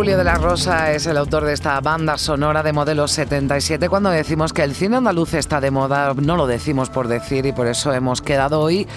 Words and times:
Julio 0.00 0.16
de 0.16 0.24
la 0.24 0.36
Rosa 0.36 0.92
es 0.92 1.06
el 1.06 1.18
autor 1.18 1.44
de 1.44 1.52
esta 1.52 1.78
banda 1.82 2.16
sonora 2.16 2.62
de 2.62 2.72
Modelo 2.72 3.06
77. 3.06 3.90
Cuando 3.90 4.08
decimos 4.08 4.54
que 4.54 4.62
el 4.62 4.74
cine 4.74 4.96
andaluz 4.96 5.34
está 5.34 5.60
de 5.60 5.70
moda, 5.70 6.14
no 6.14 6.38
lo 6.38 6.46
decimos 6.46 6.88
por 6.88 7.06
decir 7.06 7.44
y 7.44 7.52
por 7.52 7.66
eso 7.66 7.92
hemos 7.92 8.22
quedado 8.22 8.60
hoy 8.60 8.88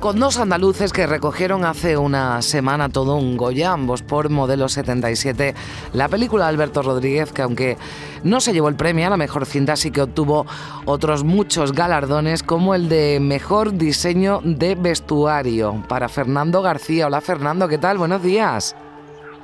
con 0.00 0.18
dos 0.18 0.38
andaluces 0.38 0.94
que 0.94 1.06
recogieron 1.06 1.66
hace 1.66 1.98
una 1.98 2.40
semana 2.40 2.88
todo 2.88 3.16
un 3.16 3.36
Goya, 3.36 3.72
ambos 3.72 4.00
por 4.00 4.30
Modelo 4.30 4.70
77. 4.70 5.54
La 5.92 6.08
película 6.08 6.46
de 6.46 6.50
Alberto 6.52 6.80
Rodríguez, 6.80 7.32
que 7.32 7.42
aunque 7.42 7.76
no 8.24 8.40
se 8.40 8.54
llevó 8.54 8.70
el 8.70 8.76
premio 8.76 9.06
a 9.08 9.10
la 9.10 9.18
mejor 9.18 9.44
cinta, 9.44 9.76
sí 9.76 9.90
que 9.90 10.00
obtuvo 10.00 10.46
otros 10.86 11.22
muchos 11.22 11.72
galardones, 11.72 12.42
como 12.42 12.74
el 12.74 12.88
de 12.88 13.20
mejor 13.20 13.74
diseño 13.74 14.40
de 14.42 14.74
vestuario 14.74 15.84
para 15.86 16.08
Fernando 16.08 16.62
García. 16.62 17.08
Hola 17.08 17.20
Fernando, 17.20 17.68
¿qué 17.68 17.76
tal? 17.76 17.98
Buenos 17.98 18.22
días. 18.22 18.74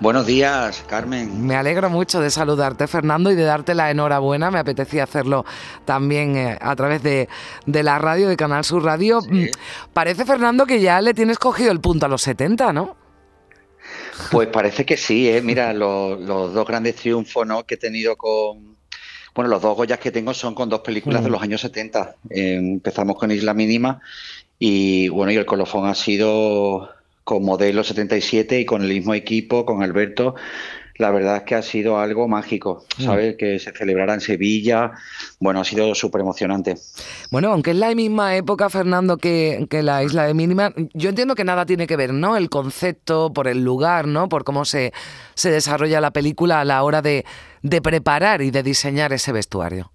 Buenos 0.02 0.26
días, 0.26 0.84
Carmen. 0.88 1.46
Me 1.46 1.54
alegro 1.54 1.88
mucho 1.88 2.20
de 2.20 2.28
saludarte, 2.28 2.88
Fernando, 2.88 3.30
y 3.30 3.36
de 3.36 3.44
darte 3.44 3.72
la 3.72 3.88
enhorabuena. 3.88 4.50
Me 4.50 4.58
apetecía 4.58 5.04
hacerlo 5.04 5.44
también 5.84 6.36
eh, 6.36 6.58
a 6.60 6.74
través 6.74 7.04
de, 7.04 7.28
de, 7.66 7.82
la 7.84 8.00
radio, 8.00 8.28
de 8.28 8.36
Canal 8.36 8.64
Sur 8.64 8.82
Radio. 8.82 9.20
Sí. 9.20 9.30
Mm, 9.30 9.46
parece, 9.92 10.24
Fernando, 10.24 10.66
que 10.66 10.80
ya 10.80 11.00
le 11.00 11.14
tienes 11.14 11.38
cogido 11.38 11.70
el 11.70 11.80
punto 11.80 12.06
a 12.06 12.08
los 12.08 12.20
70, 12.22 12.72
¿no? 12.72 12.96
Pues 14.32 14.48
parece 14.48 14.84
que 14.84 14.96
sí, 14.96 15.28
¿eh? 15.28 15.40
Mira, 15.40 15.72
los, 15.72 16.20
los 16.20 16.52
dos 16.52 16.66
grandes 16.66 16.96
triunfos 16.96 17.46
¿no? 17.46 17.62
que 17.62 17.74
he 17.74 17.78
tenido 17.78 18.16
con... 18.16 18.76
Bueno, 19.36 19.50
los 19.50 19.62
dos 19.62 19.76
Goyas 19.76 20.00
que 20.00 20.10
tengo 20.10 20.34
son 20.34 20.56
con 20.56 20.68
dos 20.68 20.80
películas 20.80 21.20
mm. 21.20 21.24
de 21.24 21.30
los 21.30 21.40
años 21.40 21.60
70. 21.60 22.16
Eh, 22.28 22.54
empezamos 22.56 23.16
con 23.16 23.30
Isla 23.30 23.54
Mínima 23.54 24.00
y, 24.58 25.06
bueno, 25.10 25.30
y 25.30 25.36
el 25.36 25.46
colofón 25.46 25.88
ha 25.88 25.94
sido 25.94 26.90
con 27.24 27.44
Modelo 27.44 27.84
77 27.84 28.60
y 28.60 28.64
con 28.64 28.82
el 28.82 28.88
mismo 28.88 29.14
equipo, 29.14 29.64
con 29.64 29.82
Alberto, 29.82 30.34
la 30.96 31.10
verdad 31.10 31.38
es 31.38 31.42
que 31.42 31.54
ha 31.54 31.62
sido 31.62 31.98
algo 31.98 32.28
mágico, 32.28 32.84
¿sabes? 32.98 33.36
Que 33.36 33.58
se 33.58 33.72
celebrara 33.72 34.14
en 34.14 34.20
Sevilla, 34.20 34.92
bueno, 35.40 35.60
ha 35.60 35.64
sido 35.64 35.94
súper 35.94 36.20
emocionante. 36.20 36.76
Bueno, 37.30 37.50
aunque 37.52 37.70
es 37.70 37.76
la 37.76 37.94
misma 37.94 38.36
época, 38.36 38.68
Fernando, 38.68 39.16
que, 39.16 39.66
que, 39.70 39.82
la 39.82 40.04
isla 40.04 40.26
de 40.26 40.34
Mínima, 40.34 40.72
yo 40.92 41.08
entiendo 41.08 41.34
que 41.34 41.44
nada 41.44 41.66
tiene 41.66 41.86
que 41.86 41.96
ver, 41.96 42.12
¿no? 42.12 42.36
El 42.36 42.50
concepto, 42.50 43.32
por 43.32 43.48
el 43.48 43.64
lugar, 43.64 44.06
¿no? 44.06 44.28
Por 44.28 44.44
cómo 44.44 44.64
se, 44.64 44.92
se 45.34 45.50
desarrolla 45.50 46.00
la 46.00 46.12
película 46.12 46.60
a 46.60 46.64
la 46.64 46.82
hora 46.82 47.02
de, 47.02 47.24
de 47.62 47.82
preparar 47.82 48.42
y 48.42 48.50
de 48.50 48.62
diseñar 48.62 49.12
ese 49.12 49.32
vestuario. 49.32 49.90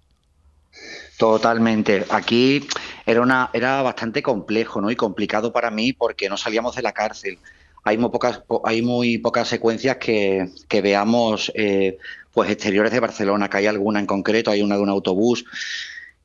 Totalmente. 1.18 2.06
Aquí 2.10 2.66
era 3.04 3.20
una 3.20 3.50
era 3.52 3.82
bastante 3.82 4.22
complejo, 4.22 4.80
¿no? 4.80 4.90
Y 4.90 4.96
complicado 4.96 5.52
para 5.52 5.70
mí 5.70 5.92
porque 5.92 6.28
no 6.28 6.36
salíamos 6.36 6.76
de 6.76 6.82
la 6.82 6.92
cárcel. 6.92 7.38
Hay 7.82 7.98
muy 7.98 8.10
pocas 8.10 8.42
hay 8.64 8.82
muy 8.82 9.18
pocas 9.18 9.48
secuencias 9.48 9.96
que, 9.96 10.48
que 10.68 10.80
veamos 10.80 11.50
eh, 11.56 11.98
pues 12.32 12.50
exteriores 12.50 12.92
de 12.92 13.00
Barcelona, 13.00 13.50
que 13.50 13.56
hay 13.56 13.66
alguna 13.66 13.98
en 13.98 14.06
concreto, 14.06 14.52
hay 14.52 14.62
una 14.62 14.76
de 14.76 14.82
un 14.82 14.90
autobús 14.90 15.44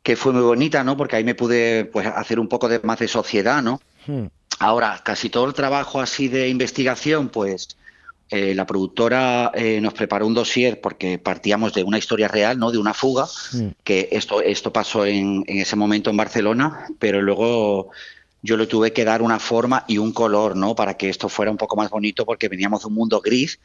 que 0.03 0.15
fue 0.15 0.31
muy 0.31 0.43
bonita, 0.43 0.83
¿no? 0.83 0.95
Porque 0.95 1.15
ahí 1.15 1.23
me 1.23 1.33
pude 1.33 1.85
pues 1.85 2.05
hacer 2.05 2.39
un 2.39 2.47
poco 2.47 2.69
de 2.69 2.79
más 2.81 2.99
de 2.99 3.07
sociedad, 3.07 3.63
¿no? 3.63 3.81
Hmm. 4.05 4.25
Ahora, 4.59 5.01
casi 5.03 5.29
todo 5.29 5.45
el 5.47 5.55
trabajo 5.55 6.01
así 6.01 6.27
de 6.27 6.49
investigación, 6.49 7.29
pues 7.29 7.77
eh, 8.29 8.55
la 8.55 8.65
productora 8.65 9.51
eh, 9.53 9.79
nos 9.81 9.93
preparó 9.93 10.25
un 10.25 10.33
dossier 10.33 10.81
porque 10.81 11.19
partíamos 11.19 11.73
de 11.73 11.83
una 11.83 11.97
historia 11.97 12.27
real, 12.27 12.57
¿no? 12.57 12.71
De 12.71 12.77
una 12.77 12.93
fuga, 12.93 13.25
mm. 13.53 13.67
que 13.83 14.09
esto, 14.11 14.41
esto 14.41 14.73
pasó 14.73 15.05
en, 15.05 15.43
en, 15.47 15.59
ese 15.59 15.75
momento 15.75 16.09
en 16.09 16.17
Barcelona, 16.17 16.87
pero 16.99 17.21
luego 17.21 17.91
yo 18.41 18.57
le 18.57 18.67
tuve 18.67 18.91
que 18.91 19.05
dar 19.05 19.21
una 19.21 19.39
forma 19.39 19.85
y 19.87 19.97
un 19.97 20.11
color, 20.11 20.55
¿no? 20.55 20.75
Para 20.75 20.95
que 20.95 21.09
esto 21.09 21.29
fuera 21.29 21.51
un 21.51 21.57
poco 21.57 21.75
más 21.75 21.89
bonito, 21.89 22.25
porque 22.25 22.49
veníamos 22.49 22.81
de 22.81 22.87
un 22.87 22.93
mundo 22.95 23.21
gris 23.21 23.59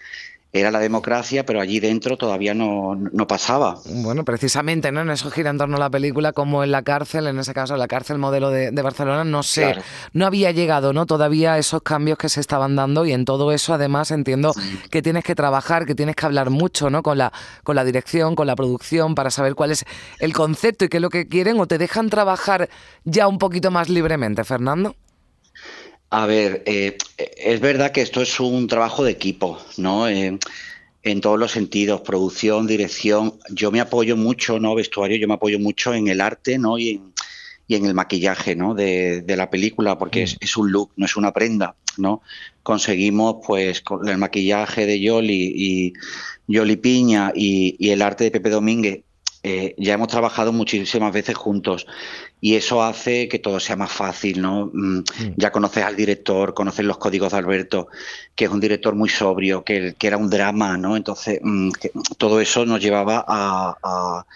era 0.51 0.71
la 0.71 0.79
democracia, 0.79 1.45
pero 1.45 1.61
allí 1.61 1.79
dentro 1.79 2.17
todavía 2.17 2.55
no, 2.55 2.95
no, 2.95 3.27
pasaba. 3.27 3.79
Bueno, 3.85 4.25
precisamente, 4.25 4.91
¿no? 4.91 5.03
En 5.03 5.11
eso 5.11 5.31
gira 5.31 5.51
en 5.51 5.59
torno 5.59 5.77
a 5.77 5.81
la 5.81 5.91
película, 5.91 6.33
como 6.33 6.65
en 6.65 6.71
la 6.71 6.83
cárcel, 6.83 7.27
en 7.27 7.39
ese 7.39 7.53
caso, 7.53 7.77
la 7.77 7.87
cárcel 7.87 8.17
modelo 8.17 8.51
de, 8.51 8.71
de 8.71 8.83
Barcelona, 8.83 9.25
no 9.25 9.43
sé, 9.43 9.63
claro. 9.63 9.83
no 10.15 10.25
había 10.25 10.51
llegado, 10.51 10.95
¿no? 10.95 11.05
Todavía 11.05 11.59
esos 11.59 11.83
cambios 11.83 12.17
que 12.17 12.31
se 12.31 12.41
estaban 12.41 12.77
dando 12.77 13.05
y 13.05 13.13
en 13.13 13.27
todo 13.27 13.53
eso, 13.53 13.75
además, 13.75 14.11
entiendo 14.11 14.55
sí. 14.55 14.81
que 14.91 15.03
tienes 15.03 15.23
que 15.23 15.35
trabajar, 15.35 15.85
que 15.85 15.95
tienes 15.95 16.17
que 16.17 16.25
hablar 16.25 16.49
mucho, 16.49 16.89
¿no? 16.89 17.03
Con 17.03 17.19
la, 17.19 17.31
con 17.63 17.77
la 17.77 17.85
dirección, 17.85 18.35
con 18.35 18.47
la 18.47 18.57
producción, 18.57 19.15
para 19.15 19.31
saber 19.31 19.55
cuál 19.55 19.73
es 19.73 19.85
el 20.19 20.33
concepto 20.33 20.87
y 20.87 20.89
qué 20.89 20.97
es 20.97 21.03
lo 21.03 21.11
que 21.11 21.29
quieren, 21.29 21.61
o 21.61 21.67
te 21.67 21.77
dejan 21.77 22.09
trabajar 22.09 22.71
ya 23.05 23.29
un 23.29 23.37
poquito 23.37 23.71
más 23.71 23.91
libremente, 23.91 24.45
Fernando. 24.45 24.97
A 26.11 26.27
ver, 26.27 26.63
eh, 26.67 26.97
es 27.19 27.61
verdad 27.61 27.93
que 27.93 28.01
esto 28.01 28.23
es 28.23 28.41
un 28.41 28.67
trabajo 28.67 29.05
de 29.05 29.11
equipo, 29.11 29.59
¿no? 29.77 30.09
Eh, 30.09 30.39
en 31.03 31.21
todos 31.21 31.39
los 31.39 31.53
sentidos, 31.53 32.01
producción, 32.01 32.67
dirección. 32.67 33.35
Yo 33.51 33.71
me 33.71 33.81
apoyo 33.81 34.17
mucho, 34.17 34.59
¿no? 34.59 34.75
Vestuario, 34.75 35.19
yo 35.19 35.29
me 35.29 35.35
apoyo 35.35 35.59
mucho 35.59 35.93
en 35.93 36.09
el 36.09 36.21
arte, 36.21 36.59
¿no? 36.59 36.79
Y 36.79 36.91
en, 36.91 37.13
y 37.67 37.75
en 37.75 37.85
el 37.85 37.95
maquillaje, 37.95 38.57
¿no? 38.57 38.75
De, 38.75 39.21
de 39.21 39.37
la 39.37 39.51
película, 39.51 39.99
porque 39.99 40.21
mm. 40.21 40.25
es, 40.25 40.37
es, 40.41 40.57
un 40.57 40.73
look, 40.73 40.93
no 40.97 41.05
es 41.05 41.17
una 41.17 41.33
prenda, 41.33 41.77
¿no? 41.99 42.23
Conseguimos, 42.63 43.37
pues, 43.47 43.83
con 43.83 44.09
el 44.09 44.17
maquillaje 44.17 44.87
de 44.87 45.01
Yoli 45.01 45.53
y 45.55 45.93
Yoli 46.47 46.77
Piña 46.77 47.33
y, 47.35 47.77
y 47.79 47.91
el 47.91 48.01
arte 48.01 48.25
de 48.25 48.31
Pepe 48.31 48.49
Domínguez, 48.49 49.03
eh, 49.43 49.75
ya 49.79 49.95
hemos 49.95 50.09
trabajado 50.09 50.53
muchísimas 50.53 51.13
veces 51.13 51.37
juntos 51.37 51.87
y 52.41 52.57
eso 52.57 52.83
hace 52.83 53.29
que 53.29 53.39
todo 53.39 53.61
sea 53.61 53.77
más 53.77 53.93
fácil, 53.93 54.41
¿no? 54.41 54.71
Mm, 54.73 55.01
ya 55.37 55.53
conoces 55.53 55.85
al 55.85 55.97
director, 55.97 56.55
conoces 56.55 56.85
los 56.85 56.99
códigos 56.99 57.33
de 57.33 57.39
Alberto, 57.39 57.89
que 58.35 58.47
es 58.47 58.51
un 58.51 58.61
director 58.61 58.95
muy 58.95 59.09
sobrio, 59.09 59.65
que, 59.65 59.95
que 59.99 60.07
era 60.07 60.17
un 60.17 60.31
drama, 60.31 60.77
¿no? 60.77 60.97
Entonces, 60.97 61.41
mm, 61.43 61.71
todo 62.17 62.41
eso 62.41 62.67
nos 62.67 62.81
llevaba 62.81 63.25
a, 63.27 63.77
a 63.83 64.27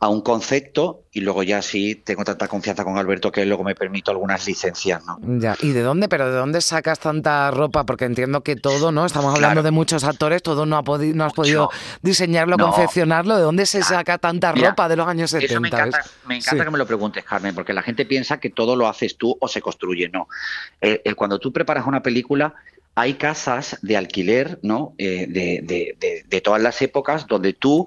a 0.00 0.08
un 0.08 0.22
concepto 0.22 1.04
y 1.12 1.20
luego 1.20 1.42
ya 1.42 1.60
sí 1.60 1.94
tengo 1.94 2.24
tanta 2.24 2.48
confianza 2.48 2.84
con 2.84 2.96
Alberto 2.96 3.30
que 3.30 3.44
luego 3.44 3.64
me 3.64 3.74
permito 3.74 4.10
algunas 4.10 4.46
licencias, 4.46 5.04
¿no? 5.04 5.18
Ya, 5.38 5.56
¿y 5.60 5.72
de 5.72 5.82
dónde? 5.82 6.08
¿Pero 6.08 6.30
de 6.30 6.38
dónde 6.38 6.62
sacas 6.62 6.98
tanta 7.00 7.50
ropa? 7.50 7.84
Porque 7.84 8.06
entiendo 8.06 8.42
que 8.42 8.56
todo, 8.56 8.92
¿no? 8.92 9.04
Estamos 9.04 9.34
hablando 9.34 9.56
claro. 9.56 9.62
de 9.62 9.70
muchos 9.72 10.04
actores, 10.04 10.42
todo 10.42 10.64
no, 10.64 10.78
ha 10.78 10.82
podido, 10.82 11.14
no 11.14 11.26
has 11.26 11.34
podido 11.34 11.68
diseñarlo, 12.00 12.56
no. 12.56 12.64
confeccionarlo. 12.64 13.36
¿De 13.36 13.42
dónde 13.42 13.66
se 13.66 13.82
saca 13.82 14.16
tanta 14.16 14.54
Mira, 14.54 14.70
ropa 14.70 14.88
de 14.88 14.96
los 14.96 15.06
años 15.06 15.32
70? 15.32 15.52
Eso 15.52 15.60
me 15.60 15.68
encanta, 15.68 16.04
me 16.26 16.36
encanta 16.36 16.62
sí. 16.62 16.64
que 16.64 16.70
me 16.70 16.78
lo 16.78 16.86
preguntes, 16.86 17.22
Carmen, 17.22 17.54
porque 17.54 17.74
la 17.74 17.82
gente 17.82 18.06
piensa 18.06 18.40
que 18.40 18.48
todo 18.48 18.76
lo 18.76 18.88
haces 18.88 19.18
tú 19.18 19.36
o 19.38 19.48
se 19.48 19.60
construye. 19.60 20.08
No. 20.08 20.28
Eh, 20.80 21.02
eh, 21.04 21.14
cuando 21.14 21.38
tú 21.38 21.52
preparas 21.52 21.86
una 21.86 22.02
película, 22.02 22.54
hay 22.94 23.14
casas 23.14 23.76
de 23.82 23.98
alquiler, 23.98 24.58
¿no? 24.62 24.94
Eh, 24.96 25.26
de, 25.28 25.60
de, 25.62 25.94
de, 26.00 26.24
de 26.26 26.40
todas 26.40 26.62
las 26.62 26.80
épocas 26.80 27.26
donde 27.26 27.52
tú 27.52 27.86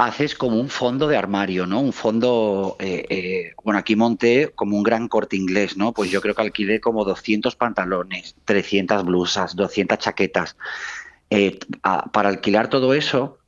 haces 0.00 0.34
como 0.34 0.58
un 0.58 0.68
fondo 0.68 1.06
de 1.08 1.16
armario, 1.16 1.66
¿no? 1.66 1.80
Un 1.80 1.92
fondo, 1.92 2.76
eh, 2.78 3.04
eh, 3.10 3.52
bueno, 3.62 3.78
aquí 3.78 3.96
monté 3.96 4.50
como 4.54 4.76
un 4.76 4.82
gran 4.82 5.08
corte 5.08 5.36
inglés, 5.36 5.76
¿no? 5.76 5.92
Pues 5.92 6.10
yo 6.10 6.20
creo 6.22 6.34
que 6.34 6.42
alquilé 6.42 6.80
como 6.80 7.04
200 7.04 7.54
pantalones, 7.56 8.34
300 8.46 9.04
blusas, 9.04 9.54
200 9.56 9.98
chaquetas. 9.98 10.56
Eh, 11.28 11.58
a, 11.82 12.10
para 12.10 12.30
alquilar 12.30 12.68
todo 12.70 12.94
eso, 12.94 13.38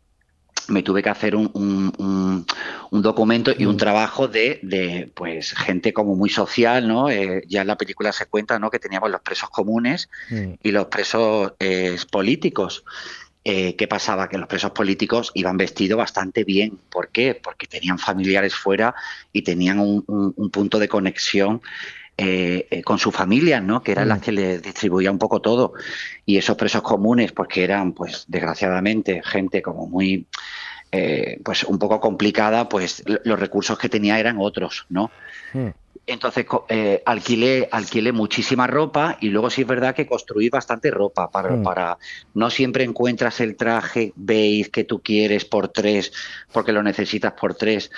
me 0.68 0.82
tuve 0.82 1.02
que 1.02 1.08
hacer 1.08 1.34
un, 1.34 1.50
un, 1.54 1.92
un, 1.98 2.46
un 2.90 3.02
documento 3.02 3.52
y 3.56 3.64
un 3.64 3.74
mm. 3.74 3.78
trabajo 3.78 4.28
de, 4.28 4.60
de, 4.62 5.10
pues, 5.14 5.52
gente 5.52 5.92
como 5.92 6.14
muy 6.14 6.28
social, 6.28 6.86
¿no? 6.86 7.08
Eh, 7.08 7.42
ya 7.48 7.62
en 7.62 7.66
la 7.66 7.76
película 7.76 8.12
se 8.12 8.26
cuenta, 8.26 8.58
¿no? 8.58 8.70
Que 8.70 8.78
teníamos 8.78 9.10
los 9.10 9.22
presos 9.22 9.48
comunes 9.50 10.10
mm. 10.30 10.52
y 10.62 10.70
los 10.70 10.86
presos 10.86 11.54
eh, 11.58 11.96
políticos. 12.10 12.84
Eh, 13.44 13.74
¿Qué 13.76 13.88
pasaba? 13.88 14.28
Que 14.28 14.38
los 14.38 14.46
presos 14.46 14.70
políticos 14.70 15.32
iban 15.34 15.56
vestidos 15.56 15.98
bastante 15.98 16.44
bien. 16.44 16.78
¿Por 16.90 17.08
qué? 17.08 17.34
Porque 17.34 17.66
tenían 17.66 17.98
familiares 17.98 18.54
fuera 18.54 18.94
y 19.32 19.42
tenían 19.42 19.80
un, 19.80 20.04
un, 20.06 20.32
un 20.36 20.50
punto 20.50 20.78
de 20.78 20.88
conexión 20.88 21.60
eh, 22.18 22.68
eh, 22.70 22.82
con 22.82 22.98
su 22.98 23.10
familia, 23.10 23.60
¿no? 23.62 23.82
Que 23.82 23.92
eran 23.92 24.04
mm. 24.04 24.08
las 24.08 24.20
que 24.20 24.32
le 24.32 24.58
distribuía 24.58 25.10
un 25.10 25.18
poco 25.18 25.40
todo. 25.40 25.72
Y 26.26 26.36
esos 26.36 26.56
presos 26.56 26.82
comunes, 26.82 27.32
pues 27.32 27.48
que 27.48 27.64
eran, 27.64 27.94
pues, 27.94 28.26
desgraciadamente, 28.28 29.22
gente 29.24 29.62
como 29.62 29.86
muy, 29.86 30.26
eh, 30.92 31.40
pues, 31.42 31.64
un 31.64 31.78
poco 31.78 32.00
complicada, 32.00 32.68
pues 32.68 33.02
los 33.06 33.40
recursos 33.40 33.78
que 33.78 33.88
tenía 33.88 34.20
eran 34.20 34.36
otros, 34.38 34.84
¿no? 34.90 35.10
Entonces 36.06 36.44
eh, 36.68 37.00
alquilé, 37.06 37.68
alquilé 37.70 38.10
muchísima 38.12 38.66
ropa 38.66 39.18
y 39.20 39.28
luego 39.28 39.50
sí 39.50 39.62
es 39.62 39.68
verdad 39.68 39.94
que 39.94 40.06
construí 40.06 40.48
bastante 40.48 40.90
ropa 40.90 41.30
para, 41.30 41.50
Mm. 41.50 41.62
para 41.62 41.98
no 42.34 42.50
siempre 42.50 42.82
encuentras 42.84 43.40
el 43.40 43.54
traje 43.56 44.12
beige 44.16 44.70
que 44.70 44.82
tú 44.84 45.00
quieres 45.00 45.44
por 45.44 45.68
tres 45.68 46.12
porque 46.52 46.72
lo 46.72 46.82
necesitas 46.82 47.34
por 47.34 47.54
tres. 47.54 47.90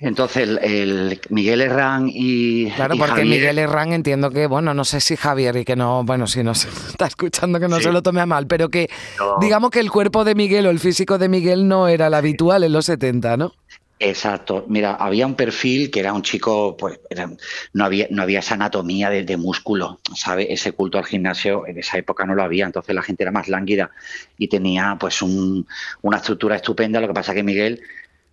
Entonces 0.00 0.48
el, 0.48 0.58
el 0.58 1.20
Miguel 1.30 1.60
Herrán 1.60 2.08
y 2.08 2.70
Claro, 2.70 2.94
y 2.94 2.98
porque 2.98 3.14
Javier- 3.22 3.26
Miguel 3.30 3.58
Herrán 3.58 3.92
entiendo 3.92 4.30
que, 4.30 4.46
bueno, 4.46 4.72
no 4.72 4.84
sé 4.84 5.00
si 5.00 5.16
Javier 5.16 5.56
y 5.56 5.64
que 5.64 5.74
no, 5.74 6.04
bueno, 6.04 6.28
si 6.28 6.44
no 6.44 6.54
se 6.54 6.68
está 6.90 7.06
escuchando 7.06 7.58
que 7.58 7.66
no 7.66 7.78
Sí. 7.78 7.84
se 7.84 7.92
lo 7.92 8.00
tome 8.02 8.20
a 8.20 8.26
mal, 8.26 8.46
pero 8.46 8.68
que 8.68 8.88
No. 9.18 9.38
digamos 9.40 9.70
que 9.70 9.80
el 9.80 9.90
cuerpo 9.90 10.24
de 10.24 10.36
Miguel 10.36 10.66
o 10.66 10.70
el 10.70 10.78
físico 10.78 11.18
de 11.18 11.28
Miguel 11.28 11.66
no 11.66 11.88
era 11.88 12.06
el 12.06 12.14
habitual 12.14 12.62
en 12.62 12.72
los 12.74 12.84
70, 12.86 13.36
¿no? 13.36 13.54
Exacto. 14.00 14.64
Mira, 14.68 14.94
había 14.94 15.26
un 15.26 15.34
perfil 15.34 15.90
que 15.90 16.00
era 16.00 16.12
un 16.12 16.22
chico, 16.22 16.76
pues 16.76 17.00
era- 17.10 17.30
no, 17.72 17.84
había, 17.84 18.06
no 18.10 18.22
había 18.22 18.38
esa 18.38 18.54
anatomía 18.54 19.10
de, 19.10 19.24
de 19.24 19.36
músculo, 19.36 20.00
¿sabe? 20.14 20.52
Ese 20.52 20.72
culto 20.72 20.98
al 20.98 21.04
gimnasio 21.04 21.66
en 21.66 21.78
esa 21.78 21.98
época 21.98 22.24
no 22.24 22.34
lo 22.34 22.42
había, 22.44 22.64
entonces 22.66 22.94
la 22.94 23.02
gente 23.02 23.24
era 23.24 23.32
más 23.32 23.48
lánguida 23.48 23.90
y 24.36 24.48
tenía 24.48 24.96
pues 25.00 25.20
un- 25.22 25.66
una 26.02 26.18
estructura 26.18 26.56
estupenda. 26.56 27.00
Lo 27.00 27.08
que 27.08 27.14
pasa 27.14 27.34
que 27.34 27.42
Miguel, 27.42 27.82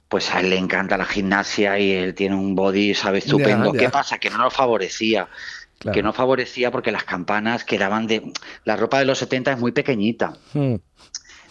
pues 0.08 0.32
a 0.34 0.40
él 0.42 0.52
le 0.52 0.58
encanta 0.58 0.98
la 0.98 1.06
gimnasia 1.06 1.80
y 1.80 1.92
él 1.92 2.14
tiene 2.14 2.36
un 2.36 2.54
body, 2.56 2.94
¿sabe? 2.94 3.18
Estupendo. 3.20 3.72
¿Qué 3.74 3.90
pasa? 3.90 4.20
Que 4.20 4.30
no 4.30 4.38
lo 4.38 4.52
favorecía. 4.52 5.28
Claro. 5.80 5.94
Que 5.96 6.04
no 6.04 6.14
favorecía 6.14 6.72
porque 6.72 6.92
las 6.92 7.04
campanas 7.04 7.66
quedaban 7.66 8.08
de... 8.08 8.32
La 8.64 8.78
ropa 8.78 8.98
de 9.00 9.06
los 9.06 9.18
70 9.18 9.52
es 9.54 9.60
muy 9.60 9.72
pequeñita 9.74 10.34
Mm. 10.54 10.76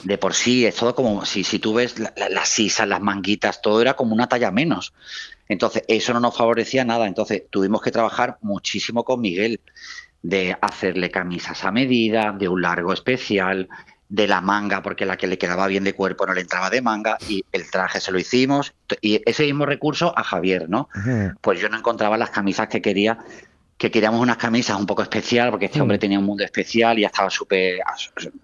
De 0.05 0.19
por 0.19 0.35
sí 0.35 0.67
es 0.67 0.77
todo 0.77 0.95
como 0.95 1.25
si, 1.25 1.45
si 1.45 1.59
tú 1.59 1.75
ves 1.75 1.99
la- 1.99 2.13
la- 2.17 2.29
las 2.29 2.49
sisas, 2.49 2.87
las 2.87 3.01
manguitas, 3.01 3.61
todo 3.63 3.81
era 3.81 3.95
como 3.95 4.15
una 4.15 4.29
talla 4.29 4.51
menos. 4.51 4.93
Entonces, 5.49 5.83
eso 5.89 6.13
no 6.15 6.21
nos 6.21 6.37
favorecía 6.37 6.85
nada. 6.85 7.07
Entonces, 7.07 7.45
tuvimos 7.51 7.83
que 7.83 7.91
trabajar 7.91 8.39
muchísimo 8.41 9.05
con 9.05 9.21
Miguel, 9.21 9.61
de 10.23 10.57
hacerle 10.61 11.11
camisas 11.11 11.65
a 11.65 11.71
medida, 11.71 12.33
de 12.33 12.49
un 12.49 12.63
largo 12.63 12.93
especial, 12.95 13.69
de 14.09 14.27
la 14.29 14.41
manga, 14.41 14.83
porque 14.83 15.05
la 15.07 15.17
que 15.17 15.27
le 15.27 15.37
quedaba 15.39 15.67
bien 15.67 15.85
de 15.85 15.93
cuerpo 15.95 16.25
no 16.27 16.33
le 16.35 16.43
entraba 16.43 16.71
de 16.71 16.81
manga, 16.81 17.19
y 17.29 17.45
el 17.53 17.71
traje 17.71 18.01
se 18.01 18.13
lo 18.13 18.19
hicimos. 18.19 18.75
Y 19.01 19.21
ese 19.27 19.45
mismo 19.45 19.67
recurso 19.67 20.17
a 20.17 20.23
Javier, 20.23 20.69
¿no? 20.69 20.89
Pues 21.41 21.61
yo 21.61 21.69
no 21.69 21.77
encontraba 21.77 22.17
las 22.17 22.31
camisas 22.31 22.69
que 22.69 22.81
quería 22.81 23.19
que 23.77 23.91
queríamos 23.91 24.21
unas 24.21 24.37
camisas 24.37 24.79
un 24.79 24.87
poco 24.87 25.03
especial, 25.03 25.51
porque 25.51 25.67
este 25.67 25.79
Mm. 25.79 25.83
hombre 25.83 25.99
tenía 25.99 26.19
un 26.19 26.25
mundo 26.25 26.45
especial 26.45 26.97
y 26.99 27.05
estaba 27.05 27.29
súper. 27.29 27.81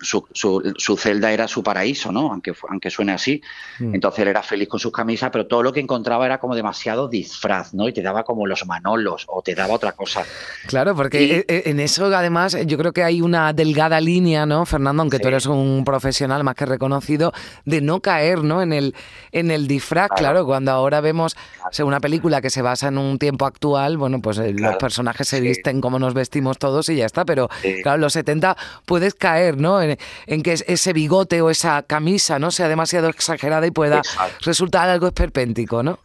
Su, 0.00 0.26
su, 0.32 0.74
su 0.76 0.96
celda 0.96 1.32
era 1.32 1.46
su 1.46 1.62
paraíso, 1.62 2.10
¿no? 2.10 2.32
Aunque, 2.32 2.52
aunque 2.68 2.90
suene 2.90 3.12
así. 3.12 3.40
Mm. 3.78 3.94
Entonces 3.94 4.20
él 4.22 4.28
era 4.28 4.42
feliz 4.42 4.68
con 4.68 4.80
sus 4.80 4.90
camisas, 4.92 5.30
pero 5.30 5.46
todo 5.46 5.62
lo 5.62 5.72
que 5.72 5.78
encontraba 5.80 6.26
era 6.26 6.38
como 6.38 6.56
demasiado 6.56 7.06
disfraz, 7.08 7.72
¿no? 7.74 7.86
Y 7.88 7.92
te 7.92 8.02
daba 8.02 8.24
como 8.24 8.44
los 8.46 8.66
manolos 8.66 9.24
o 9.28 9.40
te 9.40 9.54
daba 9.54 9.72
otra 9.74 9.92
cosa. 9.92 10.24
Claro, 10.66 10.96
porque 10.96 11.22
Y- 11.22 11.30
e- 11.32 11.44
e- 11.48 11.70
en 11.70 11.78
eso 11.80 12.06
además 12.06 12.56
yo 12.66 12.76
creo 12.76 12.92
que 12.92 13.04
hay 13.04 13.22
una 13.22 13.52
delgada 13.52 14.00
línea, 14.00 14.46
¿no, 14.46 14.66
Fernando? 14.66 15.02
Aunque 15.02 15.20
tú 15.20 15.28
eres 15.28 15.46
un 15.46 15.84
profesional 15.84 16.42
más 16.42 16.56
que 16.56 16.66
reconocido, 16.66 17.32
de 17.64 17.80
no 17.80 18.00
caer, 18.00 18.42
¿no? 18.42 18.62
En 18.62 18.72
el, 18.72 18.96
en 19.30 19.52
el 19.52 19.68
disfraz, 19.68 20.08
claro. 20.08 20.20
Claro. 20.30 20.46
cuando 20.46 20.72
ahora 20.72 21.00
vemos 21.00 21.36
o 21.70 21.72
sea, 21.72 21.84
una 21.84 22.00
película 22.00 22.40
que 22.42 22.50
se 22.50 22.62
basa 22.62 22.88
en 22.88 22.98
un 22.98 23.18
tiempo 23.18 23.46
actual, 23.46 23.96
bueno, 23.96 24.20
pues 24.20 24.38
eh, 24.38 24.52
los 24.52 24.76
personajes 24.76 25.28
se 25.28 25.38
sí. 25.38 25.42
visten 25.42 25.80
como 25.80 25.98
nos 25.98 26.14
vestimos 26.14 26.58
todos 26.58 26.88
y 26.88 26.96
ya 26.96 27.06
está, 27.06 27.24
pero 27.24 27.48
Sí. 27.62 27.76
claro, 27.82 27.94
en 27.96 28.00
los 28.02 28.12
70 28.12 28.56
puedes 28.86 29.14
caer, 29.14 29.56
¿no? 29.58 29.80
En, 29.80 29.96
en 30.26 30.42
que 30.42 30.52
es- 30.52 30.64
ese 30.68 30.92
bigote 30.92 31.40
o 31.42 31.50
esa 31.50 31.82
camisa, 31.82 32.38
¿no? 32.38 32.50
Sea 32.50 32.68
demasiado 32.68 33.08
exagerada 33.08 33.66
y 33.66 33.70
pueda 33.70 33.98
Exacto. 33.98 34.36
resultar 34.44 34.88
algo 34.88 35.06
esperpéntico, 35.06 35.82
¿no? 35.82 35.98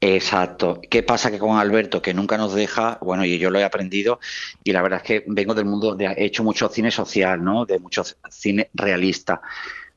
Exacto. 0.00 0.80
¿Qué 0.88 1.02
pasa 1.02 1.30
que 1.30 1.38
con 1.38 1.58
Alberto, 1.58 2.00
que 2.00 2.14
nunca 2.14 2.36
nos 2.38 2.54
deja, 2.54 2.98
bueno, 3.00 3.24
y 3.24 3.38
yo 3.38 3.50
lo 3.50 3.58
he 3.58 3.64
aprendido, 3.64 4.20
y 4.62 4.72
la 4.72 4.80
verdad 4.82 5.00
es 5.02 5.06
que 5.06 5.24
vengo 5.26 5.54
del 5.54 5.64
mundo, 5.64 5.96
de, 5.96 6.06
he 6.06 6.24
hecho 6.26 6.44
mucho 6.44 6.68
cine 6.68 6.90
social, 6.90 7.42
¿no? 7.42 7.64
De 7.66 7.78
mucho 7.80 8.04
cine 8.30 8.70
realista. 8.74 9.40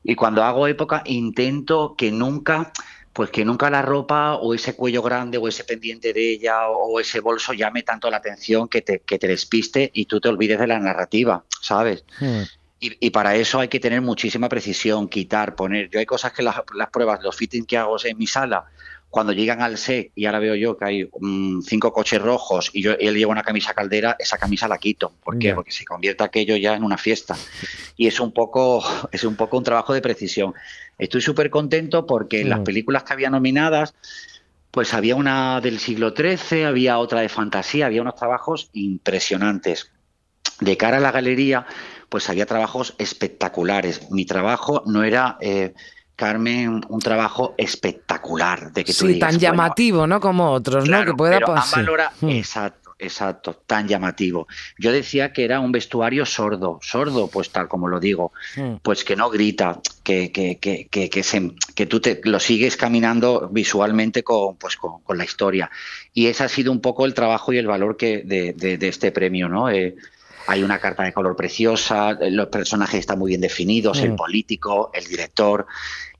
Y 0.02 0.16
cuando 0.16 0.42
hago 0.42 0.66
época, 0.66 1.02
intento 1.06 1.94
que 1.96 2.10
nunca, 2.10 2.72
pues 3.12 3.30
que 3.30 3.44
nunca 3.44 3.70
la 3.70 3.82
ropa 3.82 4.36
o 4.36 4.54
ese 4.54 4.74
cuello 4.74 5.02
grande 5.02 5.38
o 5.38 5.48
ese 5.48 5.64
pendiente 5.64 6.12
de 6.12 6.32
ella 6.32 6.68
o, 6.68 6.98
ese 6.98 7.20
bolso 7.20 7.52
llame 7.52 7.82
tanto 7.82 8.10
la 8.10 8.18
atención 8.18 8.68
que 8.68 8.82
te, 8.82 9.00
que 9.00 9.18
te 9.18 9.28
despiste 9.28 9.90
y 9.92 10.06
tú 10.06 10.20
te 10.20 10.28
olvides 10.28 10.58
de 10.58 10.66
la 10.66 10.78
narrativa, 10.78 11.44
¿sabes? 11.60 12.04
Mm. 12.20 12.42
Y, 12.80 13.06
y 13.06 13.10
para 13.10 13.36
eso 13.36 13.60
hay 13.60 13.68
que 13.68 13.80
tener 13.80 14.00
muchísima 14.00 14.48
precisión, 14.48 15.08
quitar, 15.08 15.54
poner. 15.54 15.88
Yo 15.90 16.00
hay 16.00 16.06
cosas 16.06 16.32
que 16.32 16.42
las, 16.42 16.56
las 16.74 16.90
pruebas, 16.90 17.22
los 17.22 17.36
fittings 17.36 17.66
que 17.66 17.76
hago 17.76 17.96
en 18.04 18.18
mi 18.18 18.26
sala, 18.26 18.66
cuando 19.12 19.34
llegan 19.34 19.60
al 19.60 19.76
set 19.76 20.10
y 20.14 20.24
ahora 20.24 20.38
veo 20.38 20.54
yo 20.54 20.78
que 20.78 20.84
hay 20.86 21.10
mm, 21.20 21.60
cinco 21.60 21.92
coches 21.92 22.20
rojos 22.20 22.70
y 22.72 22.80
yo 22.80 22.92
él 22.92 23.14
lleva 23.14 23.30
una 23.30 23.42
camisa 23.42 23.74
caldera, 23.74 24.16
esa 24.18 24.38
camisa 24.38 24.66
la 24.66 24.78
quito. 24.78 25.12
¿Por 25.22 25.38
qué? 25.38 25.54
Porque 25.54 25.70
se 25.70 25.84
convierte 25.84 26.24
aquello 26.24 26.56
ya 26.56 26.74
en 26.74 26.82
una 26.82 26.96
fiesta. 26.96 27.36
Y 27.94 28.06
es 28.06 28.18
un 28.20 28.32
poco, 28.32 28.82
es 29.12 29.24
un 29.24 29.36
poco 29.36 29.58
un 29.58 29.64
trabajo 29.64 29.92
de 29.92 30.00
precisión. 30.00 30.54
Estoy 30.98 31.20
súper 31.20 31.50
contento 31.50 32.06
porque 32.06 32.40
en 32.42 32.48
las 32.50 32.60
Mm. 32.60 32.64
películas 32.64 33.02
que 33.02 33.12
había 33.12 33.30
nominadas, 33.30 33.94
pues 34.70 34.94
había 34.94 35.16
una 35.16 35.60
del 35.60 35.78
siglo 35.78 36.14
XIII, 36.16 36.64
había 36.64 36.98
otra 36.98 37.20
de 37.20 37.28
fantasía, 37.28 37.86
había 37.86 38.02
unos 38.02 38.14
trabajos 38.16 38.70
impresionantes. 38.72 39.90
De 40.60 40.76
cara 40.76 40.98
a 40.98 41.00
la 41.00 41.10
galería, 41.12 41.66
pues 42.08 42.28
había 42.30 42.46
trabajos 42.46 42.94
espectaculares. 42.98 44.10
Mi 44.10 44.24
trabajo 44.24 44.82
no 44.86 45.02
era, 45.02 45.36
eh, 45.40 45.74
Carmen, 46.14 46.82
un 46.88 47.00
trabajo 47.00 47.54
espectacular 47.58 48.72
de 48.72 48.84
que 48.84 48.92
tú 48.92 49.06
Sí, 49.06 49.14
digas, 49.14 49.30
tan 49.30 49.38
bueno, 49.40 49.40
llamativo, 49.40 50.06
¿no? 50.06 50.20
Como 50.20 50.50
otros, 50.52 50.88
¿no? 50.88 51.04
Que 51.04 51.14
pueda 51.14 51.38
pero 51.38 51.48
han 51.50 51.54
pasar. 51.56 51.84
Exacto, 52.28 52.81
exacto, 53.02 53.54
tan 53.66 53.88
llamativo. 53.88 54.46
Yo 54.78 54.92
decía 54.92 55.32
que 55.32 55.44
era 55.44 55.60
un 55.60 55.72
vestuario 55.72 56.24
sordo, 56.24 56.78
sordo, 56.82 57.28
pues 57.28 57.50
tal 57.50 57.68
como 57.68 57.88
lo 57.88 57.98
digo, 58.00 58.32
Mm. 58.56 58.76
pues 58.82 59.04
que 59.04 59.16
no 59.16 59.28
grita, 59.30 59.80
que, 60.02 60.30
que, 60.32 60.58
que, 60.58 60.86
que, 60.88 61.10
que 61.10 61.22
se- 61.22 61.52
que 61.74 61.86
tú 61.86 62.00
te, 62.00 62.20
lo 62.24 62.38
sigues 62.40 62.76
caminando 62.76 63.48
visualmente 63.52 64.22
con, 64.22 64.56
pues, 64.56 64.76
con, 64.76 65.02
con 65.02 65.18
la 65.18 65.24
historia. 65.24 65.70
Y 66.14 66.26
ese 66.26 66.44
ha 66.44 66.48
sido 66.48 66.70
un 66.72 66.80
poco 66.80 67.04
el 67.04 67.14
trabajo 67.14 67.52
y 67.52 67.58
el 67.58 67.66
valor 67.66 67.96
que 67.96 68.22
de, 68.24 68.52
de- 68.52 68.78
de 68.78 68.88
este 68.88 69.10
premio, 69.12 69.48
¿no? 69.48 69.68
Eh, 69.70 69.96
hay 70.48 70.62
una 70.64 70.78
carta 70.80 71.04
de 71.04 71.12
color 71.12 71.36
preciosa, 71.36 72.18
eh, 72.20 72.30
los 72.30 72.48
personajes 72.48 72.98
están 73.00 73.18
muy 73.18 73.28
bien 73.30 73.40
definidos, 73.40 74.00
el 74.00 74.12
Mm. 74.12 74.16
político, 74.16 74.90
el 74.92 75.04
director, 75.04 75.66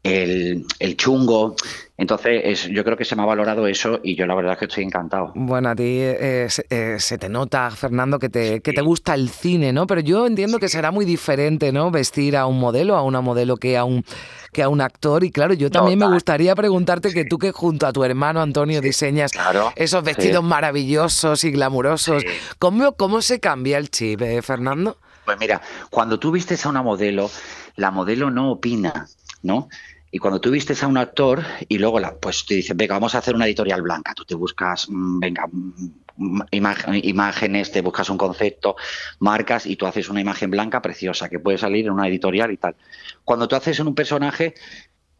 el, 0.03 0.67
el 0.79 0.97
chungo. 0.97 1.55
Entonces, 1.97 2.43
es- 2.45 2.69
yo 2.69 2.83
creo 2.83 2.97
que 2.97 3.05
se 3.05 3.15
me 3.15 3.23
ha 3.23 3.27
valorado 3.27 3.67
eso 3.69 4.01
y 4.03 4.17
yo 4.17 4.27
la 4.27 4.35
verdad 4.35 4.55
es 4.55 4.59
que 4.59 4.65
estoy 4.65 4.83
encantado. 4.83 5.31
Bueno, 5.37 5.69
a 5.69 5.75
ti 5.77 5.83
eh, 6.01 6.47
se, 6.49 6.67
eh, 6.71 6.97
se 6.99 7.17
te 7.19 7.29
nota, 7.29 7.71
Fernando, 7.71 8.19
que 8.19 8.29
te, 8.29 8.61
que 8.61 8.73
te 8.73 8.81
gusta 8.81 9.15
el 9.15 9.29
cine, 9.29 9.73
¿no? 9.73 9.87
Pero 9.87 10.01
yo 10.01 10.27
entiendo 10.27 10.59
que 10.59 10.69
será 10.69 10.91
muy 10.91 11.05
diferente, 11.05 11.71
¿no? 11.71 11.91
Vestir 11.93 12.37
a 12.37 12.47
un 12.47 12.59
modelo, 12.59 12.97
a 12.97 13.03
una 13.03 13.21
modelo 13.21 13.57
que 13.57 13.77
a 13.77 13.85
un 13.85 14.05
que 14.53 14.63
a 14.63 14.69
un 14.69 14.81
actor. 14.83 15.23
Y 15.25 15.31
claro, 15.31 15.55
yo 15.55 15.71
también 15.71 15.99
me 15.99 16.07
gustaría 16.07 16.55
preguntarte 16.55 17.13
que 17.15 17.25
tú 17.25 17.39
que 17.39 17.53
junto 17.53 17.87
a 17.87 17.93
tu 17.93 18.03
hermano 18.05 18.43
Antonio 18.43 18.81
diseñas 18.83 19.33
Claro. 19.33 19.73
esos 19.77 20.03
vestidos 20.03 20.43
maravillosos 20.45 21.45
y 21.45 21.53
glamurosos. 21.53 22.23
¿cómo, 22.59 22.93
¿cómo 22.93 23.23
se 23.23 23.39
cambia 23.41 23.79
el 23.79 23.91
chip, 23.91 24.21
eh, 24.23 24.43
Fernando? 24.43 24.99
Pues 25.25 25.39
mira, 25.39 25.63
cuando 25.89 26.19
tú 26.19 26.33
vistes 26.33 26.67
a 26.67 26.69
una 26.69 26.83
modelo, 26.83 27.31
la 27.77 27.91
modelo 27.93 28.31
no 28.31 28.51
opina, 28.51 29.07
¿no? 29.43 29.69
Y 30.15 30.19
cuando 30.19 30.41
tú 30.41 30.51
vistes 30.51 30.83
a 30.83 30.87
un 30.89 30.99
actor 30.99 31.43
y 31.69 31.79
luego 31.79 31.99
la, 31.99 32.15
pues 32.15 32.45
te 32.45 32.55
dicen, 32.55 32.77
venga, 32.77 32.95
vamos 32.95 33.15
a 33.15 33.19
hacer 33.19 33.35
una 33.35 33.47
editorial 33.47 33.81
blanca, 33.81 34.13
tú 34.15 34.25
te 34.27 34.35
buscas, 34.35 34.87
mm, 34.89 35.19
venga, 35.21 35.47
mm, 35.51 36.41
imag- 36.53 37.01
imágenes, 37.05 37.73
te 37.73 37.81
buscas 37.81 38.11
un 38.11 38.19
concepto, 38.19 38.77
marcas 39.21 39.65
y 39.67 39.77
tú 39.77 39.87
haces 39.87 40.11
una 40.11 40.21
imagen 40.21 40.51
blanca 40.51 40.83
preciosa 40.83 41.31
que 41.31 41.39
puede 41.41 41.57
salir 41.59 41.87
en 41.87 41.93
una 41.93 42.09
editorial 42.09 42.53
y 42.53 42.59
tal. 42.59 42.77
Cuando 43.25 43.49
tú 43.49 43.57
haces 43.57 43.81
en 43.81 43.89
un 43.89 43.95
personaje, 43.95 44.55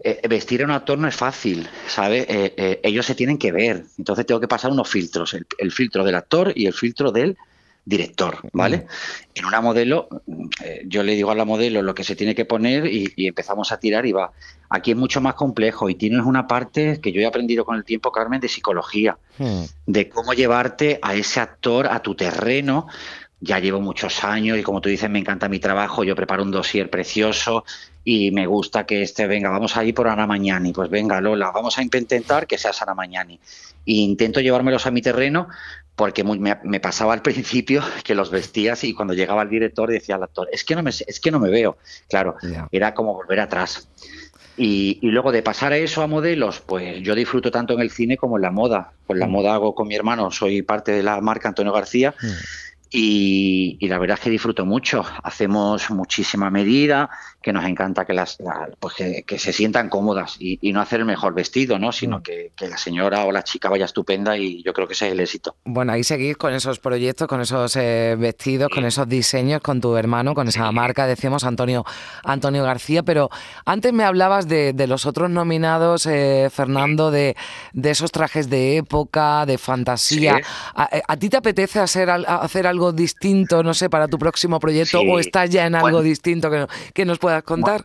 eh, 0.05 0.21
vestir 0.29 0.63
a 0.63 0.67
un 0.67 0.73
actor 0.73 0.99
no 0.99 1.09
es 1.09 1.17
fácil, 1.17 1.69
¿sabes? 1.87 2.27
Eh, 2.29 2.55
eh, 2.57 2.81
ellos 2.83 3.07
se 3.07 3.15
tienen 3.15 3.39
que 3.39 3.53
ver, 3.53 3.85
entonces 3.99 4.27
tengo 4.27 4.41
que 4.41 4.49
pasar 4.49 4.73
unos 4.73 4.89
filtros, 4.91 5.35
el, 5.35 5.47
el 5.59 5.73
filtro 5.73 6.05
del 6.05 6.17
actor 6.17 6.53
y 6.55 6.67
el 6.67 6.75
filtro 6.75 7.13
del 7.13 7.39
director, 7.85 8.39
¿vale? 8.53 8.87
En 9.35 9.45
una 9.45 9.61
modelo, 9.61 10.09
eh, 10.65 10.83
yo 10.87 11.03
le 11.03 11.15
digo 11.15 11.31
a 11.31 11.35
la 11.35 11.45
modelo 11.45 11.83
lo 11.83 11.95
que 11.95 12.05
se 12.05 12.15
tiene 12.15 12.35
que 12.35 12.45
poner 12.45 12.87
y, 12.87 13.13
y 13.17 13.27
empezamos 13.27 13.73
a 13.73 13.79
tirar 13.79 14.07
y 14.07 14.13
va. 14.13 14.33
Aquí 14.71 14.93
es 14.93 14.97
mucho 14.97 15.21
más 15.21 15.35
complejo 15.35 15.91
y 15.91 15.97
tienes 15.97 16.25
una 16.25 16.47
parte 16.47 17.01
que 17.03 17.13
yo 17.13 17.21
he 17.21 17.27
aprendido 17.27 17.65
con 17.65 17.77
el 17.77 17.85
tiempo, 17.85 18.13
Carmen, 18.13 18.41
de 18.41 18.49
psicología, 18.49 19.19
Hmm. 19.39 19.65
de 19.87 20.11
cómo 20.11 20.35
llevarte 20.35 20.99
a 21.01 21.15
ese 21.15 21.41
actor 21.41 21.87
a 21.87 22.01
tu 22.01 22.15
terreno. 22.15 22.87
Ya 23.45 23.59
llevo 23.59 23.81
muchos 23.81 24.23
años 24.23 24.57
y 24.57 24.63
como 24.63 24.81
tú 24.81 24.89
dices, 24.89 25.11
me 25.11 25.19
encanta 25.19 25.49
mi 25.49 25.59
trabajo, 25.59 26.05
yo 26.05 26.15
preparo 26.15 26.45
un 26.45 26.53
dossier 26.53 26.89
precioso 26.89 27.65
y 28.05 28.31
me 28.31 28.47
gusta 28.47 28.87
que 28.87 29.03
este, 29.03 29.27
venga, 29.27 29.51
vamos 29.51 29.77
a 29.77 29.85
ir 29.85 29.95
por 29.95 30.07
Ana 30.07 30.27
Mañani, 30.27 30.73
pues 30.73 30.89
venga 30.89 31.21
Lola, 31.21 31.51
vamos 31.51 31.77
a 31.77 31.83
intentar 31.83 32.47
que 32.47 32.57
seas 32.57 32.81
Ana 32.83 32.95
Mañani. 32.95 33.35
E 33.85 33.95
intento 33.95 34.41
llevármelos 34.41 34.87
a 34.87 34.93
mi 34.93 35.03
terreno 35.03 35.49
porque 35.97 36.23
muy- 36.25 36.39
me, 36.39 36.57
me 36.63 36.79
pasaba 36.81 37.13
al 37.15 37.23
principio 37.29 37.83
que 38.05 38.15
los 38.15 38.31
vestías 38.31 38.85
y 38.85 38.95
cuando 38.95 39.15
llegaba 39.15 39.43
el 39.43 39.51
director 39.51 39.91
decía 39.91 40.15
al 40.15 40.23
actor, 40.23 40.49
es 40.53 40.65
que 40.65 40.77
no 40.77 40.83
me, 40.83 40.91
es 40.91 41.21
que 41.21 41.31
no 41.31 41.41
me 41.41 41.51
veo. 41.51 41.77
Claro, 42.09 42.37
era 42.71 42.95
como 42.95 43.15
volver 43.15 43.41
atrás. 43.41 43.89
Y, 44.57 44.99
luego 45.03 45.33
de 45.33 45.43
pasar 45.43 45.73
a 45.73 45.79
eso 45.79 46.03
a 46.03 46.07
modelos, 46.07 46.61
pues 46.61 47.03
yo 47.03 47.15
disfruto 47.15 47.51
tanto 47.51 47.73
en 47.75 47.81
el 47.81 47.91
cine 47.91 48.17
como 48.17 48.37
en 48.37 48.43
la 48.43 48.51
moda. 48.51 48.93
Con 49.07 49.19
la 49.19 49.27
mm. 49.27 49.31
moda 49.31 49.55
hago 49.55 49.75
con 49.75 49.89
mi 49.89 49.95
hermano, 49.95 50.31
soy 50.31 50.63
parte 50.63 50.93
de 50.93 51.03
la 51.03 51.21
marca 51.21 51.49
Antonio 51.49 51.73
García. 51.73 52.15
Mm. 52.21 52.27
Y, 52.93 53.79
y, 53.81 53.89
la 53.89 53.99
verdad 53.99 54.19
es 54.19 54.25
que 54.25 54.31
disfruto 54.31 54.67
mucho. 54.67 55.03
Hacemos 55.23 55.91
muchísima 55.91 56.51
medida, 56.51 57.09
que 57.43 57.53
nos 57.53 57.65
encanta 57.65 58.05
que 58.05 58.15
las 58.15 58.39
pues 58.79 58.95
que, 59.27 59.39
se 59.39 59.53
sientan 59.53 59.89
cómodas 59.89 60.37
y, 60.39 60.73
no 60.73 60.81
hacer 60.81 61.01
el 61.01 61.07
mejor 61.07 61.35
vestido, 61.35 61.79
¿no? 61.79 61.93
Sino 61.93 62.21
mm. 62.21 62.23
que, 62.23 62.53
la 62.61 62.79
señora 62.79 63.25
o 63.25 63.33
la 63.33 63.43
chica 63.43 63.69
vaya 63.69 63.85
estupenda 63.85 64.39
y 64.39 64.63
yo 64.63 64.73
creo 64.73 64.87
que 64.87 64.95
ese 64.95 65.09
es 65.09 65.13
el 65.13 65.21
éxito. 65.21 65.57
Bueno, 65.65 65.93
ahí 65.93 66.05
seguís 66.05 66.37
con 66.37 66.55
esos 66.55 66.79
proyectos, 66.79 67.27
con 67.29 67.41
esos 67.41 67.77
eh, 67.77 68.17
vestidos, 68.19 68.71
con 68.73 68.85
esos 68.85 69.09
diseños, 69.09 69.61
con 69.61 69.81
tu 69.81 69.97
hermano, 69.97 70.35
con 70.35 70.49
esa 70.49 70.71
marca, 70.73 71.07
decíamos 71.07 71.45
Antonio, 71.45 71.85
Antonio 72.25 72.63
García, 72.63 73.03
pero 73.03 73.29
antes 73.67 73.93
me 73.93 74.05
hablabas 74.05 74.49
de, 74.49 74.73
los 74.87 75.07
otros 75.07 75.31
nominados, 75.31 76.07
eh, 76.07 76.49
Fernando, 76.51 77.11
de, 77.11 77.37
de, 77.73 77.91
esos 77.91 78.13
trajes 78.13 78.49
de 78.49 78.79
época, 78.79 79.47
de 79.47 79.59
fantasía. 79.59 80.39
Eh, 80.39 81.03
¿A, 81.07 81.17
ti 81.17 81.29
te 81.29 81.37
apetece 81.37 81.81
hacer, 81.81 82.11
hacer 82.11 82.67
algo 82.67 82.82
distinto, 82.91 83.63
no 83.63 83.75
sé, 83.75 83.89
para 83.89 84.09
tu 84.09 84.19
próximo 84.19 84.59
proyecto 84.59 85.01
o 85.01 85.21
estás 85.21 85.51
ya 85.51 85.67
en 85.67 85.77
algo 85.77 86.03
distinto 86.03 86.51
que, 86.51 86.67
que 86.93 87.05
nos 87.05 87.21
pueda 87.21 87.43
contar? 87.43 87.85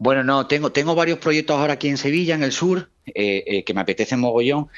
Bueno, 0.00 0.24
no, 0.24 0.46
tengo, 0.46 0.72
tengo 0.72 0.94
varios 0.94 1.18
proyectos 1.18 1.58
ahora 1.58 1.74
aquí 1.74 1.88
en 1.88 1.98
Sevilla, 1.98 2.34
en 2.34 2.42
el 2.42 2.52
sur, 2.52 2.90
eh, 3.04 3.44
eh, 3.46 3.64
que 3.64 3.74
me 3.74 3.82
apetece 3.82 4.16
mogollón. 4.16 4.68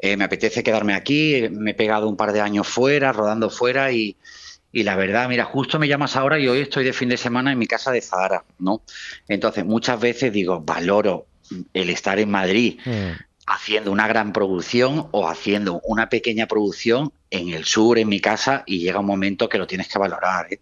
Eh, 0.00 0.16
me 0.16 0.24
apetece 0.24 0.64
quedarme 0.64 0.94
aquí, 0.94 1.48
me 1.48 1.70
he 1.70 1.74
pegado 1.74 2.08
un 2.08 2.16
par 2.16 2.32
de 2.32 2.40
años 2.40 2.66
fuera, 2.66 3.12
rodando 3.12 3.50
fuera 3.50 3.92
y, 3.92 4.16
la 4.72 4.96
verdad, 4.96 5.28
mira, 5.28 5.44
justo 5.44 5.78
me 5.78 5.86
llamas 5.86 6.16
ahora 6.16 6.40
y 6.40 6.48
hoy 6.48 6.58
estoy 6.58 6.84
de 6.84 6.92
fin 6.92 7.08
de 7.08 7.16
semana 7.16 7.52
en 7.52 7.58
mi 7.58 7.68
casa 7.68 7.92
de 7.92 8.00
Zahara, 8.00 8.44
¿no? 8.58 8.82
Entonces, 9.28 9.64
muchas 9.64 10.00
veces 10.00 10.32
digo, 10.32 10.60
valoro 10.60 11.26
el 11.72 11.88
estar 11.88 12.18
en 12.18 12.32
Madrid 12.32 12.80
mm. 12.84 13.12
haciendo 13.46 13.92
una 13.92 14.08
gran 14.08 14.32
producción 14.32 15.06
o 15.12 15.28
haciendo 15.28 15.80
una 15.84 16.08
pequeña 16.08 16.48
producción 16.48 17.12
en 17.34 17.50
el 17.50 17.64
sur, 17.64 17.98
en 17.98 18.08
mi 18.08 18.20
casa, 18.20 18.62
y 18.66 18.78
llega 18.78 19.00
un 19.00 19.06
momento 19.06 19.48
que 19.48 19.58
lo 19.58 19.66
tienes 19.66 19.88
que 19.88 19.98
valorar. 19.98 20.52
¿eh? 20.52 20.60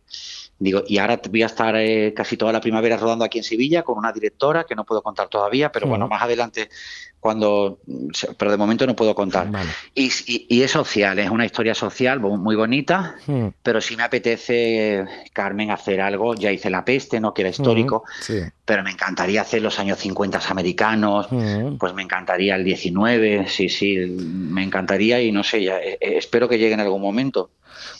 Digo, 0.62 0.84
y 0.86 0.98
ahora 0.98 1.20
voy 1.28 1.42
a 1.42 1.46
estar 1.46 1.74
eh, 1.76 2.14
casi 2.14 2.36
toda 2.36 2.52
la 2.52 2.60
primavera 2.60 2.96
rodando 2.96 3.24
aquí 3.24 3.38
en 3.38 3.44
Sevilla 3.44 3.82
con 3.82 3.98
una 3.98 4.12
directora 4.12 4.62
que 4.64 4.76
no 4.76 4.84
puedo 4.84 5.02
contar 5.02 5.28
todavía, 5.28 5.72
pero 5.72 5.88
bueno, 5.88 6.06
más 6.06 6.22
adelante 6.22 6.68
cuando, 7.18 7.78
pero 8.36 8.50
de 8.50 8.56
momento 8.56 8.86
no 8.86 8.94
puedo 8.94 9.14
contar. 9.14 9.48
Y, 9.94 10.62
es 10.62 10.70
social, 10.70 11.18
es 11.18 11.30
una 11.30 11.46
historia 11.46 11.74
social 11.74 12.20
muy 12.20 12.54
bonita, 12.54 13.16
pero 13.62 13.80
si 13.80 13.96
me 13.96 14.04
apetece, 14.04 15.04
Carmen, 15.32 15.72
hacer 15.72 16.00
algo, 16.00 16.34
ya 16.34 16.52
hice 16.52 16.70
La 16.70 16.84
Peste, 16.84 17.18
no 17.18 17.34
que 17.34 17.42
era 17.42 17.50
histórico, 17.50 18.04
pero 18.64 18.84
me 18.84 18.92
encantaría 18.92 19.40
hacer 19.42 19.62
los 19.62 19.80
años 19.80 19.98
50 19.98 20.40
americanos, 20.48 21.26
pues 21.78 21.92
me 21.94 22.02
encantaría 22.02 22.54
el 22.54 22.62
19, 22.62 23.48
sí, 23.48 23.68
sí, 23.68 23.96
me 23.96 24.62
encantaría 24.62 25.20
y 25.20 25.32
no 25.32 25.42
sé, 25.42 25.64
ya, 25.64 25.78
eh, 25.78 25.98
eh, 26.00 26.14
espero 26.18 26.48
que 26.48 26.58
llegue 26.58 26.74
en 26.74 26.80
algún 26.80 27.02
momento. 27.02 27.50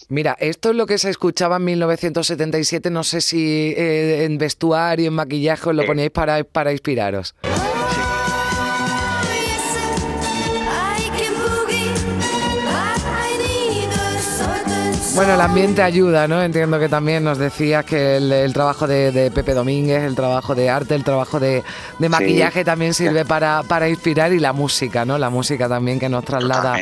Mira, 0.09 0.37
esto 0.41 0.71
es 0.71 0.77
lo 0.77 0.87
que 0.87 0.99
se 0.99 1.11
escuchaba 1.11 1.57
en 1.57 1.65
1977, 1.65 2.91
no 2.91 3.05
sé 3.05 3.21
si 3.21 3.75
eh, 3.77 4.25
en 4.25 4.39
vestuario, 4.39 5.09
en 5.09 5.15
maquillaje 5.15 5.69
os 5.69 5.75
lo 5.75 5.87
poníais 5.87 6.11
para, 6.11 6.45
para 6.45 6.73
inspiraros. 6.73 7.35
Bueno, 15.15 15.35
el 15.35 15.41
ambiente 15.43 15.83
ayuda, 15.83 16.27
¿no? 16.27 16.43
Entiendo 16.43 16.79
que 16.79 16.89
también 16.89 17.23
nos 17.23 17.37
decías 17.37 17.85
que 17.85 18.17
el, 18.17 18.53
trabajo 18.55 18.87
de, 18.87 19.31
Pepe 19.35 19.53
Domínguez, 19.53 20.05
el 20.05 20.15
trabajo 20.15 20.55
de 20.55 20.71
arte, 20.71 20.95
el 20.95 21.05
trabajo 21.05 21.39
de, 21.39 21.63
maquillaje 21.99 22.65
también 22.65 22.95
sirve 22.95 23.27
para, 23.27 23.63
para, 23.63 23.91
inspirar 23.91 24.33
y 24.33 24.39
la 24.39 24.55
música, 24.55 25.05
¿no? 25.05 25.19
La 25.19 25.29
música 25.29 25.69
también 25.69 26.01
que 26.01 26.09
nos 26.09 26.25
traslada 26.25 26.77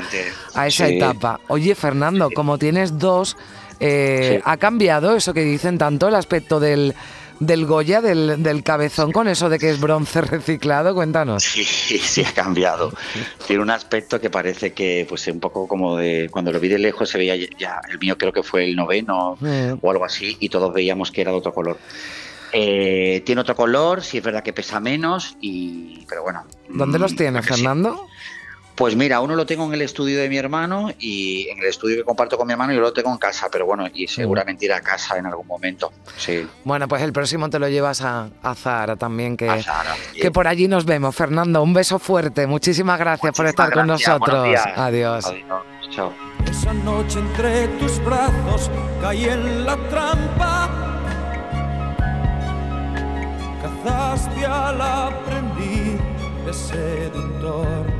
a 0.55 0.67
esa 0.69 0.89
etapa. 0.89 1.41
Oye, 1.49 1.75
Fernando, 1.75 2.31
como 2.31 2.57
tienes 2.57 2.99
dos, 2.99 3.37
eh, 3.81 4.41
¿ha 4.45 4.57
cambiado 4.59 5.17
eso 5.17 5.35
que 5.35 5.43
dicen 5.43 5.77
tanto 5.77 6.07
el 6.07 6.15
aspecto 6.15 6.61
del 6.61 6.95
del 7.40 7.66
Goya, 7.66 8.00
del, 8.00 8.62
cabezón, 8.62 9.12
con 9.12 9.26
eso 9.26 9.49
de 9.49 9.59
que 9.59 9.70
es 9.70 9.80
bronce 9.80 10.20
reciclado? 10.20 10.94
Cuéntanos. 10.94 11.42
Sí, 11.42 11.64
sí 11.64 12.23
ha 12.23 12.32
cambiado. 12.32 12.92
Tiene 13.47 13.62
un 13.62 13.70
aspecto 13.70 14.20
que 14.20 14.30
parece 14.30 14.73
que, 14.73 15.06
pues, 15.09 15.26
un 15.26 15.40
poco 15.40 15.66
como 15.66 15.97
de. 15.97 16.28
Cuando 16.30 16.52
lo 16.52 16.61
vi 16.61 16.68
de 16.68 16.78
lejos 16.78 17.09
se 17.09 17.18
veía 17.18 17.37
ya. 17.59 17.80
El 17.90 17.99
mío 17.99 18.16
creo 18.16 18.32
que 18.32 18.42
fue 18.42 18.64
el 18.64 18.76
noveno 18.76 19.37
mm. 19.40 19.78
o 19.80 19.90
algo 19.90 20.04
así, 20.04 20.37
y 20.38 20.49
todos 20.49 20.73
veíamos 20.73 21.11
que 21.11 21.23
era 21.23 21.32
de 21.32 21.38
otro 21.38 21.52
color. 21.52 21.78
Eh, 22.52 23.23
tiene 23.25 23.40
otro 23.40 23.54
color, 23.54 24.02
sí 24.02 24.18
es 24.18 24.25
verdad 24.25 24.42
que 24.42 24.52
pesa 24.52 24.80
menos, 24.80 25.37
y 25.40 26.04
pero 26.09 26.23
bueno. 26.23 26.44
¿Dónde 26.68 26.99
los 26.99 27.12
mm, 27.12 27.16
tiene, 27.16 27.42
Fernando? 27.42 28.06
Pues 28.75 28.97
mira, 28.97 29.21
uno 29.21 29.37
lo 29.37 29.45
tengo 29.45 29.67
en 29.67 29.75
el 29.75 29.83
estudio 29.83 30.19
de 30.19 30.29
mi 30.29 30.39
hermano 30.39 30.91
y 30.99 31.49
en 31.50 31.59
el 31.59 31.67
estudio 31.67 31.97
que 31.97 32.05
comparto 32.05 32.39
con 32.39 32.47
mi 32.47 32.53
hermano 32.53 32.73
yo 32.73 32.81
lo 32.81 32.93
tengo 32.93 33.11
en 33.11 33.19
casa, 33.19 33.49
pero 33.53 33.67
bueno, 33.67 33.87
y 33.93 34.07
seguramente 34.07 34.65
iré 34.65 34.75
a 34.75 34.81
casa 34.81 35.19
en 35.19 35.27
algún 35.27 35.47
momento. 35.47 35.93
Sí. 36.17 36.49
Bueno, 36.65 36.89
pues 36.89 37.03
el 37.03 37.12
próximo 37.12 37.50
te 37.50 37.59
lo 37.59 37.69
llevas 37.69 38.00
a, 38.03 38.31
Zara 38.55 38.97
también, 38.97 39.37
que, 39.37 39.49
que 40.15 40.31
por 40.31 40.49
allí 40.49 40.67
nos 40.67 40.87
vemos. 40.87 41.15
Fernando, 41.15 41.62
un 41.62 41.75
beso 41.75 41.99
fuerte. 41.99 42.47
Muchísimas 42.47 42.99
gracias 42.99 43.37
por 43.37 43.47
estar 43.47 43.73
con 43.73 43.87
nosotros. 43.87 44.59
Adiós. 44.77 45.27
Adiós. 45.27 45.35
Chao. 45.91 46.12
Esa 46.49 46.73
noche 46.73 47.19
entre 47.19 47.69
tus 47.79 48.03
brazos 48.05 48.71
caí 49.00 49.25
en 49.25 49.67
la 49.67 49.77
trampa. 49.89 50.71
Cazaste 53.62 54.47
al 54.47 54.81
aprendiz 54.81 56.00
de 56.47 56.53
seductor 56.53 58.00